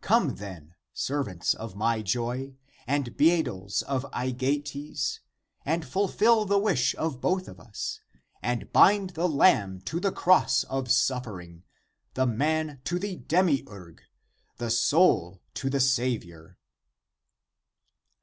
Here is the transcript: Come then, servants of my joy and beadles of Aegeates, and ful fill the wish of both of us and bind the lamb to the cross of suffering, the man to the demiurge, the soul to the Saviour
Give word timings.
Come 0.00 0.36
then, 0.36 0.74
servants 0.94 1.52
of 1.52 1.76
my 1.76 2.00
joy 2.00 2.54
and 2.86 3.14
beadles 3.14 3.82
of 3.82 4.06
Aegeates, 4.14 5.20
and 5.66 5.84
ful 5.84 6.08
fill 6.08 6.46
the 6.46 6.58
wish 6.58 6.94
of 6.94 7.20
both 7.20 7.46
of 7.46 7.60
us 7.60 8.00
and 8.42 8.72
bind 8.72 9.10
the 9.10 9.28
lamb 9.28 9.82
to 9.82 10.00
the 10.00 10.12
cross 10.12 10.64
of 10.64 10.90
suffering, 10.90 11.62
the 12.14 12.24
man 12.24 12.80
to 12.84 12.98
the 12.98 13.16
demiurge, 13.16 14.00
the 14.56 14.70
soul 14.70 15.42
to 15.52 15.68
the 15.68 15.80
Saviour 15.80 16.56